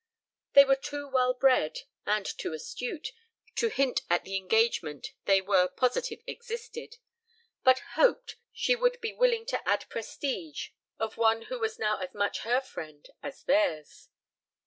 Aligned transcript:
They 0.53 0.65
were 0.65 0.75
too 0.75 1.07
well 1.07 1.35
bred 1.35 1.81
(and 2.07 2.25
too 2.25 2.53
astute) 2.53 3.09
to 3.53 3.67
hint 3.69 4.01
at 4.09 4.23
the 4.23 4.35
engagement 4.35 5.09
they 5.25 5.41
were 5.41 5.67
positive 5.67 6.23
existed, 6.25 6.97
but 7.63 7.83
"hoped" 7.93 8.37
she 8.51 8.75
would 8.75 8.99
be 8.99 9.13
willing 9.13 9.45
to 9.45 9.69
add 9.69 9.81
to 9.81 9.87
the 9.87 9.91
prestige 9.91 10.69
of 10.97 11.17
one 11.17 11.43
who 11.43 11.59
was 11.59 11.77
now 11.77 11.97
as 11.97 12.15
much 12.15 12.39
her 12.39 12.61
friend 12.61 13.11
as 13.21 13.43
theirs. 13.43 14.09